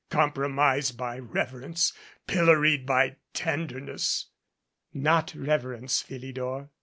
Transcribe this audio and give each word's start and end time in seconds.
Compromised 0.09 0.97
by 0.97 1.19
reverence, 1.19 1.93
pilloried 2.25 2.87
by 2.87 3.17
tender 3.35 3.79
ness" 3.79 4.31
"Not 5.11 5.35
reverence, 5.35 6.01
Philidor. 6.01 6.71